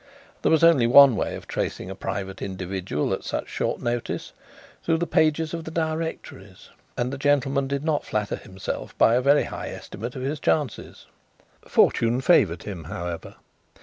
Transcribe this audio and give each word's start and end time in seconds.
There 0.41 0.51
was 0.51 0.63
only 0.63 0.87
one 0.87 1.15
way 1.15 1.35
of 1.35 1.47
tracing 1.47 1.91
a 1.91 1.95
private 1.95 2.41
individual 2.41 3.13
at 3.13 3.23
such 3.23 3.47
short 3.49 3.83
notice 3.83 4.33
through 4.81 4.97
the 4.97 5.05
pages 5.05 5.53
of 5.53 5.63
the 5.63 5.69
directories, 5.69 6.69
and 6.97 7.13
the 7.13 7.19
gentleman 7.19 7.67
did 7.67 7.83
not 7.83 8.03
flatter 8.03 8.35
himself 8.37 8.97
by 8.97 9.13
a 9.13 9.21
very 9.21 9.43
high 9.43 9.67
estimate 9.69 10.15
of 10.15 10.23
his 10.23 10.39
chances. 10.39 11.05
Fortune 11.67 12.19
favoured 12.19 12.63
him, 12.63 12.85
however. 12.85 13.35